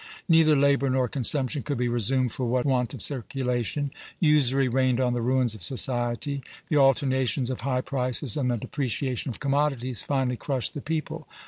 [0.27, 5.21] Neither labor nor consumption could be resumed for want of circulation; usury reigned on the
[5.21, 6.41] ruins of society.
[6.69, 11.27] The alternations of high prices and the depreciation of commodities finally crushed the people.